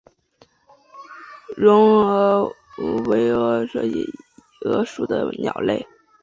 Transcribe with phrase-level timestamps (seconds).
[1.55, 3.31] 绒额䴓为
[3.67, 4.05] 䴓
[4.63, 5.87] 科䴓属的鸟类。